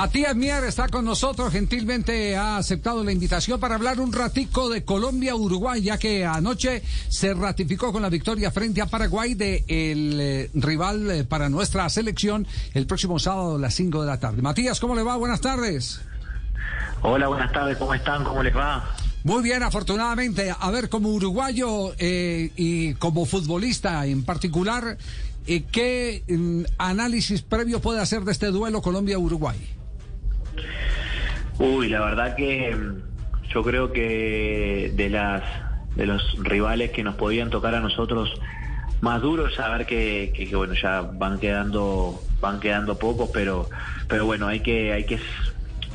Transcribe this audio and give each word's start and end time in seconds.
Matías 0.00 0.34
Mier 0.34 0.64
está 0.64 0.88
con 0.88 1.04
nosotros, 1.04 1.52
gentilmente 1.52 2.34
ha 2.34 2.56
aceptado 2.56 3.04
la 3.04 3.12
invitación 3.12 3.60
para 3.60 3.74
hablar 3.74 4.00
un 4.00 4.14
ratico 4.14 4.70
de 4.70 4.82
Colombia-Uruguay, 4.82 5.82
ya 5.82 5.98
que 5.98 6.24
anoche 6.24 6.82
se 7.10 7.34
ratificó 7.34 7.92
con 7.92 8.00
la 8.00 8.08
victoria 8.08 8.50
frente 8.50 8.80
a 8.80 8.86
Paraguay 8.86 9.34
de 9.34 9.62
el 9.68 10.18
eh, 10.18 10.50
rival 10.54 11.10
eh, 11.10 11.24
para 11.24 11.50
nuestra 11.50 11.86
selección 11.90 12.46
el 12.72 12.86
próximo 12.86 13.18
sábado 13.18 13.56
a 13.56 13.58
las 13.58 13.74
5 13.74 14.00
de 14.00 14.06
la 14.06 14.18
tarde. 14.18 14.40
Matías, 14.40 14.80
¿cómo 14.80 14.94
le 14.94 15.02
va? 15.02 15.16
Buenas 15.16 15.42
tardes. 15.42 16.00
Hola, 17.02 17.28
buenas 17.28 17.52
tardes, 17.52 17.76
¿cómo 17.76 17.92
están? 17.92 18.24
¿Cómo 18.24 18.42
les 18.42 18.56
va? 18.56 18.94
Muy 19.24 19.42
bien, 19.42 19.62
afortunadamente. 19.62 20.50
A 20.58 20.70
ver, 20.70 20.88
como 20.88 21.10
uruguayo 21.10 21.92
eh, 21.98 22.50
y 22.56 22.94
como 22.94 23.26
futbolista 23.26 24.06
en 24.06 24.24
particular, 24.24 24.96
¿qué 25.44 26.24
mm, 26.26 26.62
análisis 26.78 27.42
previo 27.42 27.82
puede 27.82 28.00
hacer 28.00 28.22
de 28.24 28.32
este 28.32 28.46
duelo 28.46 28.80
Colombia-Uruguay? 28.80 29.79
Uy, 31.60 31.90
la 31.90 32.00
verdad 32.00 32.34
que 32.36 32.74
mm, 32.74 33.02
yo 33.52 33.62
creo 33.62 33.92
que 33.92 34.92
de 34.94 35.10
las 35.10 35.42
de 35.94 36.06
los 36.06 36.22
rivales 36.38 36.90
que 36.90 37.04
nos 37.04 37.16
podían 37.16 37.50
tocar 37.50 37.74
a 37.74 37.80
nosotros 37.80 38.32
más 39.02 39.20
duros, 39.20 39.54
saber 39.54 39.84
que, 39.84 40.32
que, 40.34 40.56
bueno 40.56 40.72
ya 40.72 41.02
van 41.02 41.38
quedando 41.38 42.18
van 42.40 42.60
quedando 42.60 42.98
pocos, 42.98 43.28
pero 43.34 43.68
pero 44.08 44.24
bueno 44.24 44.46
hay 44.46 44.60
que 44.60 44.94
hay 44.94 45.04
que 45.04 45.18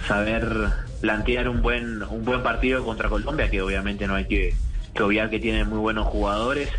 saber 0.07 0.45
plantear 1.01 1.49
un 1.49 1.63
buen 1.63 2.03
un 2.03 2.23
buen 2.23 2.43
partido 2.43 2.85
contra 2.85 3.09
Colombia, 3.09 3.49
que 3.49 3.63
obviamente 3.63 4.05
no 4.05 4.13
hay 4.13 4.25
que, 4.25 4.53
que 4.93 5.01
obviar 5.01 5.31
que 5.31 5.39
tiene 5.39 5.65
muy 5.65 5.79
buenos 5.79 6.05
jugadores, 6.05 6.69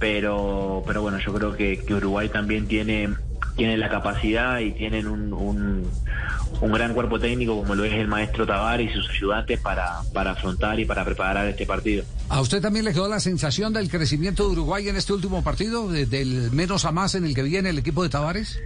pero 0.00 0.82
pero 0.84 1.02
bueno 1.02 1.20
yo 1.20 1.32
creo 1.32 1.52
que, 1.52 1.78
que 1.78 1.94
Uruguay 1.94 2.28
también 2.28 2.66
tiene 2.66 3.14
tienen 3.56 3.80
la 3.80 3.88
capacidad 3.88 4.58
y 4.60 4.72
tienen 4.72 5.06
un, 5.06 5.32
un, 5.32 6.72
gran 6.72 6.94
cuerpo 6.94 7.20
técnico 7.20 7.56
como 7.56 7.74
lo 7.74 7.84
es 7.84 7.92
el 7.92 8.08
maestro 8.08 8.46
Tavares 8.46 8.90
y 8.90 8.94
sus 8.94 9.08
ayudantes 9.10 9.60
para, 9.60 10.00
para 10.12 10.32
afrontar 10.32 10.80
y 10.80 10.84
para 10.84 11.04
preparar 11.04 11.46
este 11.46 11.66
partido. 11.66 12.04
¿A 12.28 12.40
usted 12.40 12.60
también 12.60 12.84
le 12.84 12.92
quedó 12.92 13.06
la 13.08 13.20
sensación 13.20 13.72
del 13.72 13.90
crecimiento 13.90 14.46
de 14.46 14.52
Uruguay 14.52 14.88
en 14.88 14.96
este 14.96 15.12
último 15.12 15.44
partido, 15.44 15.88
del 15.88 16.50
menos 16.52 16.84
a 16.84 16.92
más 16.92 17.14
en 17.14 17.24
el 17.26 17.34
que 17.34 17.42
viene 17.42 17.70
el 17.70 17.78
equipo 17.78 18.02
de 18.02 18.08
Tavares? 18.08 18.58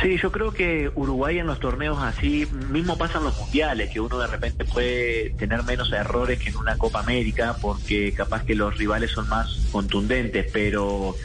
Sí, 0.00 0.16
yo 0.16 0.30
creo 0.30 0.52
que 0.52 0.92
Uruguay 0.94 1.38
en 1.38 1.48
los 1.48 1.58
torneos 1.58 1.98
así, 2.00 2.46
mismo 2.70 2.96
pasan 2.96 3.24
los 3.24 3.36
mundiales, 3.36 3.90
que 3.90 3.98
uno 3.98 4.18
de 4.18 4.28
repente 4.28 4.64
puede 4.64 5.30
tener 5.30 5.64
menos 5.64 5.92
errores 5.92 6.38
que 6.38 6.50
en 6.50 6.56
una 6.56 6.78
Copa 6.78 7.00
América, 7.00 7.56
porque 7.60 8.12
capaz 8.12 8.44
que 8.44 8.54
los 8.54 8.78
rivales 8.78 9.10
son 9.10 9.28
más 9.28 9.66
contundentes, 9.72 10.46
pero 10.52 11.16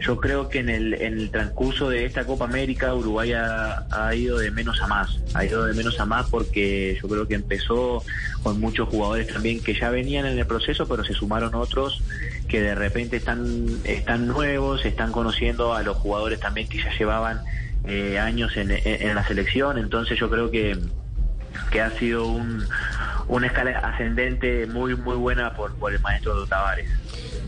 yo 0.00 0.16
creo 0.18 0.48
que 0.48 0.60
en 0.60 0.68
el, 0.68 0.94
en 0.94 1.18
el 1.18 1.30
transcurso 1.32 1.90
de 1.90 2.04
esta 2.04 2.24
Copa 2.24 2.44
América 2.44 2.94
Uruguay 2.94 3.32
ha, 3.32 3.86
ha, 3.90 4.14
ido 4.14 4.38
de 4.38 4.52
menos 4.52 4.80
a 4.80 4.86
más, 4.86 5.18
ha 5.34 5.44
ido 5.44 5.64
de 5.64 5.74
menos 5.74 5.98
a 5.98 6.06
más 6.06 6.28
porque 6.30 6.98
yo 7.02 7.08
creo 7.08 7.26
que 7.26 7.34
empezó 7.34 8.04
con 8.44 8.60
muchos 8.60 8.88
jugadores 8.88 9.26
también 9.26 9.60
que 9.60 9.74
ya 9.74 9.90
venían 9.90 10.26
en 10.26 10.38
el 10.38 10.46
proceso, 10.46 10.86
pero 10.86 11.02
se 11.02 11.14
sumaron 11.14 11.54
otros 11.56 12.00
que 12.50 12.60
de 12.60 12.74
repente 12.74 13.16
están, 13.16 13.66
están 13.84 14.26
nuevos, 14.26 14.84
están 14.84 15.12
conociendo 15.12 15.72
a 15.72 15.82
los 15.82 15.96
jugadores 15.96 16.40
también 16.40 16.68
que 16.68 16.78
ya 16.78 16.90
llevaban 16.98 17.40
eh, 17.86 18.18
años 18.18 18.56
en, 18.56 18.72
en, 18.72 19.14
la 19.14 19.26
selección, 19.26 19.78
entonces 19.78 20.18
yo 20.18 20.28
creo 20.28 20.50
que, 20.50 20.76
que 21.70 21.80
ha 21.80 21.90
sido 21.92 22.26
un, 22.26 22.66
una 23.30 23.46
escala 23.46 23.70
ascendente 23.78 24.66
muy 24.66 24.96
muy 24.96 25.16
buena 25.16 25.54
por, 25.54 25.74
por 25.74 25.92
el 25.92 26.00
maestro 26.00 26.46
Tavares. 26.46 26.88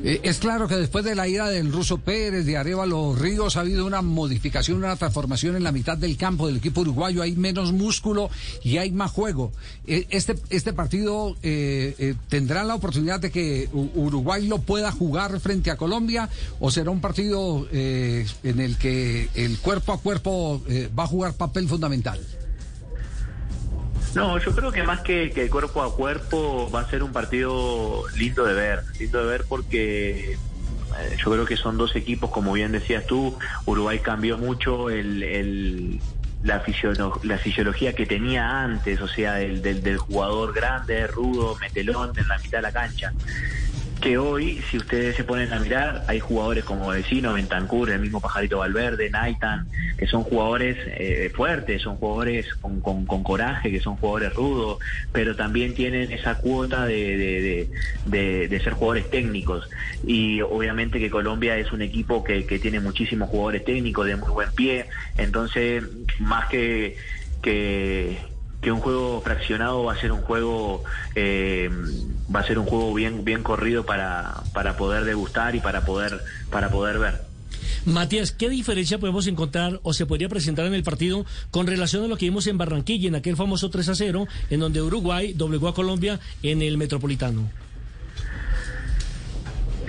Eh, 0.05 0.20
es 0.25 0.38
claro 0.38 0.66
que 0.66 0.75
después 0.77 1.05
de 1.05 1.14
la 1.14 1.28
ira 1.28 1.48
del 1.48 1.72
ruso 1.72 1.98
Pérez, 1.98 2.44
de 2.44 2.56
Arevalo 2.56 3.14
Ríos, 3.14 3.56
ha 3.56 3.61
habido 3.61 3.86
una 3.86 4.03
modificación, 4.03 4.78
una 4.78 4.97
transformación 4.97 5.55
en 5.55 5.62
la 5.62 5.70
mitad 5.70 5.97
del 5.97 6.16
campo 6.16 6.48
del 6.48 6.56
equipo 6.56 6.80
uruguayo. 6.80 7.22
Hay 7.22 7.36
menos 7.36 7.72
músculo 7.72 8.28
y 8.64 8.78
hay 8.78 8.91
más 8.91 9.12
juego. 9.12 9.53
Eh, 9.86 10.06
este, 10.10 10.34
este 10.50 10.72
partido 10.72 11.36
eh, 11.42 12.14
tendrá 12.28 12.64
la 12.64 12.75
oportunidad 12.75 13.20
de 13.20 13.30
que 13.30 13.69
Uruguay 13.72 14.47
lo 14.48 14.58
pueda 14.58 14.91
jugar 14.91 15.38
frente 15.38 15.70
a 15.70 15.76
Colombia 15.76 16.28
o 16.59 16.70
será 16.70 16.91
un 16.91 17.00
partido 17.00 17.69
en 17.70 18.60
el 18.60 18.76
que 18.78 19.28
el 19.34 19.59
cuerpo 19.59 19.93
a 19.93 20.00
cuerpo 20.00 20.62
va 20.99 21.04
a 21.04 21.06
jugar 21.06 21.34
papel 21.34 21.69
fundamental. 21.69 22.20
No, 24.15 24.39
yo 24.39 24.55
creo 24.55 24.71
que 24.73 24.83
más 24.83 25.00
que, 25.00 25.31
que, 25.31 25.49
cuerpo 25.49 25.83
a 25.83 25.95
cuerpo 25.95 26.71
va 26.71 26.81
a 26.81 26.91
ser 26.91 27.03
un 27.03 27.12
partido 27.12 28.05
lindo 28.17 28.45
de 28.45 28.53
ver, 28.53 28.83
lindo 28.99 29.21
de 29.21 29.27
ver 29.27 29.45
porque 29.49 30.33
eh, 30.33 31.17
yo 31.17 31.31
creo 31.31 31.47
que 31.47 31.56
son 31.56 31.78
dos 31.78 31.97
equipos, 31.97 32.31
como 32.31 32.53
bien 32.53 32.73
decías 32.73 33.06
tú, 33.06 33.39
Uruguay 33.65 34.00
cambió 34.00 34.37
mucho 34.37 34.91
el, 34.91 35.99
la, 36.43 36.62
la 37.23 37.39
fisiología 37.39 37.95
que 37.95 38.05
tenía 38.05 38.62
antes, 38.62 39.00
o 39.00 39.09
sea, 39.09 39.41
el, 39.41 39.62
del, 39.62 39.83
del 39.83 39.97
jugador 39.97 40.53
grande, 40.53 41.06
rudo, 41.06 41.56
metelón 41.61 42.12
en 42.17 42.29
la 42.29 42.39
mitad 42.39 42.59
de 42.59 42.62
la 42.62 42.73
cancha 42.73 43.12
que 44.02 44.18
hoy, 44.18 44.60
si 44.70 44.76
ustedes 44.76 45.16
se 45.16 45.24
ponen 45.24 45.52
a 45.52 45.60
mirar, 45.60 46.04
hay 46.08 46.18
jugadores 46.18 46.64
como 46.64 46.88
Vecino, 46.88 47.32
Bentancur, 47.32 47.88
el 47.88 48.00
mismo 48.00 48.20
Pajarito 48.20 48.58
Valverde, 48.58 49.08
Naitan, 49.08 49.66
que 49.96 50.06
son 50.06 50.24
jugadores 50.24 50.76
eh, 50.88 51.30
fuertes, 51.34 51.82
son 51.82 51.96
jugadores 51.96 52.46
con, 52.56 53.06
coraje, 53.22 53.70
que 53.70 53.80
son 53.80 53.96
jugadores 53.96 54.34
rudos, 54.34 54.78
pero 55.12 55.36
también 55.36 55.74
tienen 55.74 56.10
esa 56.12 56.36
cuota 56.38 56.84
de, 56.84 57.70
ser 58.10 58.72
jugadores 58.72 59.08
técnicos. 59.08 59.70
Y 60.04 60.42
obviamente 60.42 60.98
que 60.98 61.08
Colombia 61.08 61.56
es 61.56 61.70
un 61.72 61.80
equipo 61.80 62.24
que, 62.24 62.44
que 62.44 62.58
tiene 62.58 62.80
muchísimos 62.80 63.30
jugadores 63.30 63.64
técnicos 63.64 64.06
de 64.06 64.16
muy 64.16 64.30
buen 64.30 64.52
pie, 64.52 64.86
entonces 65.16 65.84
más 66.19 66.48
que 66.48 66.96
que, 67.42 68.19
que 68.62 68.71
un 68.71 68.81
juego 68.81 69.21
fraccionado 69.21 69.84
va 69.84 69.93
a 69.93 70.00
ser 70.00 70.12
un 70.12 70.23
juego 70.23 70.84
eh, 71.17 71.69
va 72.34 72.41
a 72.41 72.45
ser 72.45 72.59
un 72.59 72.65
juego 72.65 72.95
bien 72.95 73.25
bien 73.25 73.43
corrido 73.43 73.84
para, 73.84 74.45
para 74.55 74.77
poder 74.77 75.05
degustar 75.05 75.55
y 75.56 75.61
para 75.61 75.84
poder 75.84 76.21
para 76.50 76.71
poder 76.71 76.99
ver. 76.99 77.21
Matías, 77.84 78.31
¿qué 78.31 78.49
diferencia 78.49 78.99
podemos 78.99 79.27
encontrar 79.27 79.81
o 79.83 79.93
se 79.93 80.06
podría 80.06 80.28
presentar 80.28 80.67
en 80.67 80.75
el 80.75 80.84
partido 80.84 81.27
con 81.50 81.67
relación 81.67 82.05
a 82.05 82.06
lo 82.06 82.17
que 82.17 82.27
vimos 82.27 82.47
en 82.47 82.56
Barranquilla, 82.56 83.09
en 83.09 83.17
aquel 83.17 83.37
famoso 83.37 83.71
3 83.71 83.89
a 83.89 83.95
0, 83.97 84.28
en 84.50 84.61
donde 84.61 84.81
Uruguay 84.81 85.33
doblegó 85.33 85.67
a 85.67 85.75
Colombia 85.75 86.21
en 86.44 86.62
el 86.62 86.79
Metropolitano? 86.79 87.50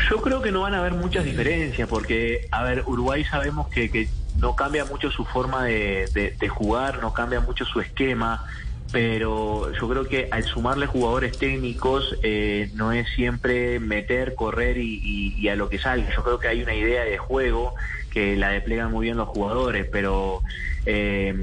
Yo 0.10 0.22
creo 0.22 0.42
que 0.42 0.52
no 0.52 0.62
van 0.62 0.74
a 0.74 0.80
haber 0.80 0.94
muchas 0.94 1.24
diferencias, 1.24 1.88
porque, 1.88 2.48
a 2.52 2.64
ver, 2.64 2.84
Uruguay 2.88 3.24
sabemos 3.26 3.68
que, 3.70 3.92
que 3.92 4.10
no 4.38 4.56
cambia 4.56 4.86
mucho 4.86 5.12
su 5.12 5.26
forma 5.26 5.64
de, 5.66 6.36
de, 6.40 6.48
jugar, 6.50 7.02
no 7.02 7.14
cambia 7.14 7.40
mucho 7.40 7.66
su 7.66 7.80
esquema, 7.80 8.44
pero 8.92 9.72
yo 9.74 9.90
creo 9.90 10.06
que 10.06 10.28
al 10.32 10.44
sumarle 10.44 10.86
jugadores 10.86 11.38
técnicos 11.38 12.16
eh, 12.24 12.70
no 12.74 12.92
es 12.92 13.08
siempre 13.16 13.80
meter, 13.80 14.36
correr 14.36 14.78
y, 14.78 15.36
y, 15.38 15.48
a 15.48 15.56
lo 15.56 15.70
que 15.70 15.80
salga. 15.80 16.14
Yo 16.16 16.24
creo 16.24 16.40
que 16.40 16.48
hay 16.48 16.62
una 16.62 16.76
idea 16.76 17.04
de 17.04 17.18
juego 17.18 17.74
que 18.12 18.36
la 18.36 18.50
desplegan 18.50 18.92
muy 18.92 19.06
bien 19.06 19.18
los 19.18 19.30
jugadores, 19.30 19.88
pero 19.92 20.44
eh, 20.86 21.34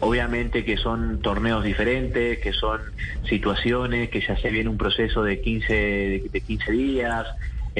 obviamente 0.00 0.64
que 0.64 0.76
son 0.76 1.20
torneos 1.20 1.62
diferentes, 1.62 2.38
que 2.38 2.52
son 2.52 2.80
situaciones, 3.28 4.08
que 4.08 4.20
ya 4.20 4.36
se 4.36 4.50
viene 4.50 4.70
un 4.70 4.78
proceso 4.78 5.22
de 5.22 5.40
15, 5.40 6.28
de 6.32 6.40
15 6.40 6.72
días, 6.72 7.26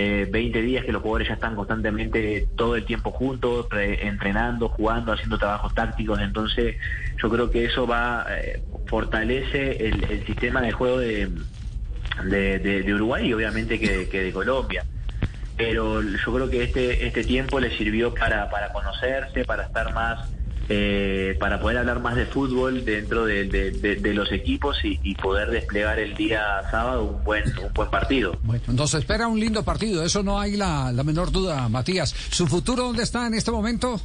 eh, 0.00 0.26
20 0.30 0.62
días 0.62 0.84
que 0.84 0.92
los 0.92 1.02
jugadores 1.02 1.28
ya 1.28 1.34
están 1.34 1.54
constantemente 1.54 2.48
todo 2.56 2.74
el 2.74 2.84
tiempo 2.86 3.10
juntos, 3.10 3.66
entrenando, 3.72 4.68
jugando, 4.68 5.12
haciendo 5.12 5.36
trabajos 5.36 5.74
tácticos. 5.74 6.20
Entonces, 6.20 6.76
yo 7.22 7.28
creo 7.28 7.50
que 7.50 7.66
eso 7.66 7.86
va, 7.86 8.24
eh, 8.30 8.62
fortalece 8.86 9.88
el, 9.88 10.24
sistema 10.24 10.62
de 10.62 10.72
juego 10.72 10.98
de, 10.98 11.28
Uruguay 12.94 13.28
y 13.28 13.34
obviamente 13.34 13.78
que, 13.78 14.08
que, 14.08 14.22
de 14.22 14.32
Colombia. 14.32 14.84
Pero 15.56 16.00
yo 16.00 16.34
creo 16.34 16.48
que 16.48 16.62
este, 16.62 17.06
este 17.06 17.22
tiempo 17.24 17.60
le 17.60 17.76
sirvió 17.76 18.14
para, 18.14 18.48
para 18.48 18.72
conocerse, 18.72 19.44
para 19.44 19.64
estar 19.64 19.92
más 19.92 20.30
eh, 20.72 21.36
para 21.40 21.58
poder 21.58 21.78
hablar 21.78 21.98
más 21.98 22.14
de 22.14 22.26
fútbol 22.26 22.84
dentro 22.84 23.24
de, 23.24 24.12
los 24.14 24.30
equipos 24.30 24.78
y, 24.84 25.16
poder 25.16 25.50
desplegar 25.50 25.98
el 25.98 26.14
día 26.14 26.62
sábado 26.70 27.02
un 27.02 27.24
buen, 27.24 27.42
un 27.58 27.72
buen 27.74 27.90
partido. 27.90 28.38
Bueno, 28.44 28.62
entonces 28.68 29.00
espera 29.00 29.26
un 29.26 29.40
lindo 29.40 29.64
partido, 29.64 30.04
eso 30.04 30.22
no 30.22 30.38
hay 30.38 30.56
la, 30.56 30.92
menor 31.04 31.32
duda, 31.32 31.68
Matías. 31.68 32.14
¿Su 32.30 32.46
futuro 32.46 32.84
dónde 32.84 33.02
está 33.02 33.26
en 33.26 33.34
este 33.34 33.50
momento? 33.50 34.00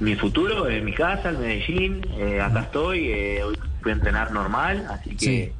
Mi 0.00 0.16
futuro 0.16 0.70
en 0.70 0.86
mi 0.86 0.94
casa, 0.94 1.28
en 1.28 1.40
Medellín, 1.40 2.06
eh, 2.16 2.40
acá 2.40 2.62
estoy, 2.62 3.08
eh, 3.08 3.44
hoy 3.44 3.58
fui 3.82 3.92
a 3.92 3.94
entrenar 3.96 4.32
normal, 4.32 4.86
así 4.88 5.14
que 5.16 5.52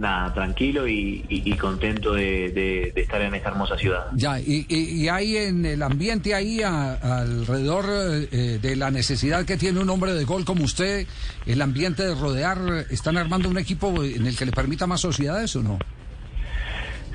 nada, 0.00 0.32
tranquilo 0.32 0.88
y, 0.88 1.56
contento 1.60 2.14
de, 2.14 2.92
estar 2.96 3.20
en 3.20 3.34
esta 3.34 3.50
hermosa 3.50 3.76
ciudad. 3.76 4.06
Ya, 4.14 4.40
y, 4.40 5.08
hay 5.08 5.36
en 5.36 5.64
el 5.66 5.82
ambiente 5.82 6.34
ahí 6.34 6.62
alrededor 6.62 7.84
eh, 8.32 8.58
de 8.60 8.76
la 8.76 8.90
necesidad 8.90 9.44
que 9.44 9.56
tiene 9.56 9.78
un 9.80 9.90
hombre 9.90 10.14
de 10.14 10.24
gol 10.24 10.44
como 10.44 10.64
usted, 10.64 11.06
el 11.46 11.60
ambiente 11.60 12.02
de 12.02 12.14
rodear, 12.14 12.86
¿están 12.90 13.18
armando 13.18 13.48
un 13.48 13.58
equipo 13.58 14.02
en 14.02 14.26
el 14.26 14.36
que 14.36 14.46
le 14.46 14.52
permita 14.52 14.86
más 14.86 15.02
sociedades 15.02 15.54
o 15.56 15.62
no? 15.62 15.78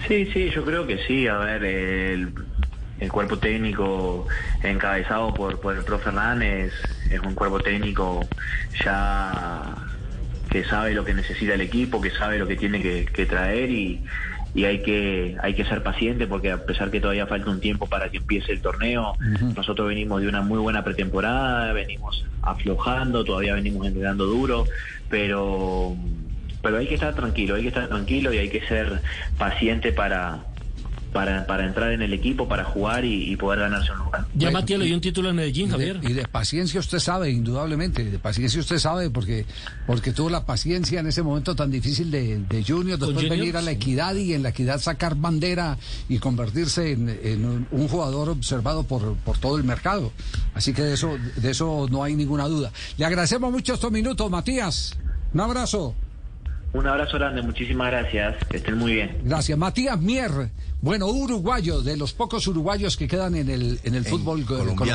Sí, 0.08 0.30
sí, 0.32 0.52
yo 0.54 0.64
creo 0.64 0.86
que 0.86 1.00
sí. 1.08 1.28
A 1.28 1.38
ver, 1.40 1.64
el 1.66 3.12
cuerpo 3.12 3.40
técnico 3.40 4.28
encabezado 4.62 5.34
por, 5.34 5.60
por 5.60 5.76
el 5.76 5.84
profe 5.84 6.06
Fernández 6.06 6.72
es 7.10 7.20
un 7.20 7.34
cuerpo 7.34 7.60
técnico 7.60 8.28
ya 8.84 9.85
que 10.56 10.64
sabe 10.64 10.94
lo 10.94 11.04
que 11.04 11.14
necesita 11.14 11.54
el 11.54 11.60
equipo, 11.60 12.00
que 12.00 12.12
sabe 12.12 12.40
lo 12.40 12.48
que 12.48 12.56
tiene 12.56 12.82
que, 12.82 13.26
traer 13.26 13.70
y, 13.72 14.02
hay 14.56 14.82
que 14.82 15.36
hay 15.42 15.54
que 15.54 15.66
ser 15.66 15.84
paciente 15.84 16.28
porque 16.28 16.50
a 16.50 16.66
pesar 16.66 16.90
que 16.90 17.02
todavía 17.02 17.28
falta 17.28 17.50
un 17.50 17.60
tiempo 17.60 17.88
para 17.88 18.10
que 18.10 18.20
empiece 18.20 18.54
el 18.54 18.62
torneo, 18.62 19.18
nosotros 19.54 19.90
venimos 19.90 20.22
de 20.22 20.30
una 20.30 20.42
muy 20.42 20.60
buena 20.60 20.82
pretemporada, 20.82 21.74
venimos 21.74 22.24
aflojando, 22.42 23.26
todavía 23.26 23.54
venimos 23.56 23.86
entrenando 23.86 24.28
duro, 24.28 24.66
pero 25.10 25.98
pero 26.62 26.78
hay 26.78 26.88
que 26.88 26.96
estar 26.96 27.14
tranquilo, 27.14 27.56
hay 27.56 27.64
que 27.64 27.68
estar 27.68 27.90
tranquilo 27.90 28.34
y 28.34 28.38
hay 28.38 28.50
que 28.50 28.62
ser 28.62 29.02
paciente 29.38 29.92
para 29.92 30.46
para, 31.16 31.48
para 31.48 31.66
entrar 31.66 31.94
en 31.94 32.02
el 32.02 32.12
equipo, 32.12 32.46
para 32.46 32.66
jugar 32.66 33.06
y, 33.06 33.34
poder 33.38 33.62
ganarse 33.62 33.90
un 33.94 34.00
lugar. 34.00 34.26
Ya 34.36 34.52
Matías 34.52 34.78
le 34.78 34.86
dio 34.86 34.96
un 34.96 35.02
título 35.02 35.30
en 35.30 35.38
Medellín, 35.38 35.70
Javier. 35.70 36.02
Y 36.04 36.12
de, 36.12 36.28
paciencia 36.28 36.78
usted 36.78 37.00
sabe, 37.00 37.32
indudablemente, 37.32 38.04
de 38.04 38.20
paciencia 38.20 38.60
usted 38.60 38.80
sabe, 38.80 39.10
porque 39.10 39.46
porque 39.88 40.12
tuvo 40.12 40.30
la 40.30 40.46
paciencia 40.46 41.00
en 41.00 41.08
ese 41.08 41.24
momento 41.24 41.56
tan 41.56 41.72
difícil 41.72 42.12
de, 42.12 42.40
de 42.40 42.66
Junior, 42.66 43.00
después 43.00 43.30
venir 43.30 43.56
a 43.56 43.62
la 43.62 43.72
equidad 43.72 44.14
y 44.16 44.34
en 44.34 44.44
la 44.44 44.50
equidad 44.50 44.82
sacar 44.82 45.16
bandera 45.16 45.78
y 46.10 46.20
convertirse 46.20 46.92
en, 46.92 47.66
un, 47.72 47.88
jugador 47.88 48.28
observado 48.28 48.84
por, 48.84 49.16
por 49.16 49.38
todo 49.38 49.58
el 49.58 49.64
mercado. 49.64 50.12
Así 50.54 50.74
que 50.74 50.82
de 50.82 50.96
eso, 50.96 51.18
de 51.38 51.50
eso 51.50 51.88
no 51.90 52.04
hay 52.04 52.16
ninguna 52.16 52.50
duda. 52.50 52.74
Le 52.98 53.06
agradecemos 53.06 53.54
mucho 53.54 53.76
estos 53.76 53.92
minutos, 53.92 54.30
Matías. 54.30 54.98
Un 55.34 55.40
abrazo. 55.40 55.96
Un 56.76 56.86
abrazo 56.86 57.18
grande, 57.18 57.42
muchísimas 57.42 57.90
gracias, 57.90 58.36
que 58.50 58.58
estén 58.58 58.78
muy 58.78 58.96
bien. 58.96 59.22
Gracias. 59.24 59.58
Matías 59.58 59.98
Mier, 60.02 60.50
bueno, 60.82 61.08
uruguayo, 61.08 61.82
de 61.82 61.96
los 61.96 62.12
pocos 62.12 62.46
uruguayos 62.48 62.98
que 62.98 63.08
quedan 63.08 63.34
en 63.36 63.50
el, 63.50 63.80
en 63.86 63.96
el 63.96 64.04
fútbol 64.04 64.44
colombiano. 64.44 64.86